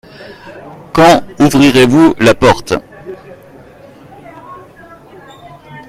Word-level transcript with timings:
Quand 0.95 1.21
ouvrirez-vous 1.39 2.15
la 2.17 2.33
porte? 2.33 2.73